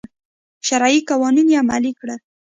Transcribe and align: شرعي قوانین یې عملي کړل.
شرعي 0.67 0.99
قوانین 1.09 1.47
یې 1.51 1.57
عملي 1.63 1.91
کړل. 1.99 2.19